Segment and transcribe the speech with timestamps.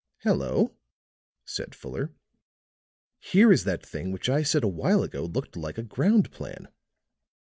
[0.23, 0.73] "Hello,"
[1.45, 2.11] said Fuller,
[3.19, 6.69] "here is that thing which I said a while ago looked like a ground plan."